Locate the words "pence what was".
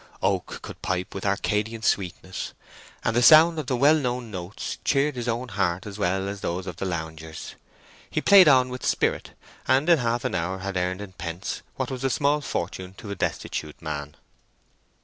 11.11-12.03